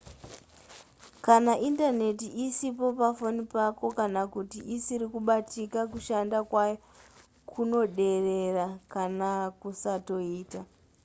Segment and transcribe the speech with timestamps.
[1.25, 6.75] kana indaneti isipo pafoni pako kana kuti isiri kubatika kushanda kwayo
[7.49, 9.29] kunoderera kana
[9.59, 10.59] kusatoita